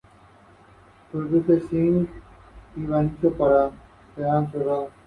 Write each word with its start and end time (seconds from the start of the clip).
Produjeron 1.11 1.61
zinc 1.69 2.09
y 2.75 2.85
vanadio, 2.87 3.31
pero 3.37 3.71
se 4.15 4.25
han 4.27 4.51
cerrado. 4.51 4.89